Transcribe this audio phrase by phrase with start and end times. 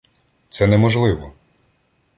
[0.49, 1.33] Це неможливо.